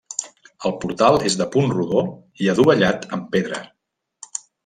[0.67, 2.01] El portal és de punt rodó
[2.45, 3.63] i adovellat amb pedra.